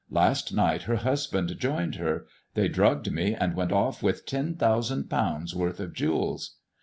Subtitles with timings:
[0.09, 2.25] Last night her husband joined her.
[2.55, 6.57] They drugged me and went off with ten thousand pounds* worth of jewels."